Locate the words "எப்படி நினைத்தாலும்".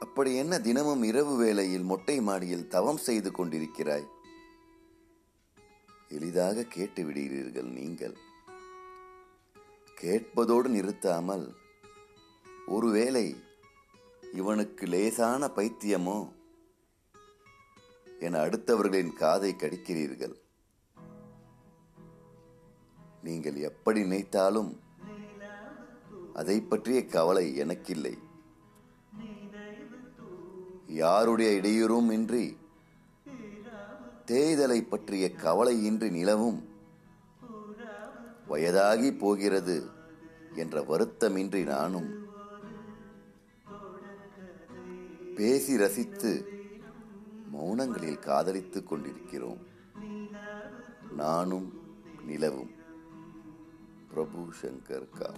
23.54-24.80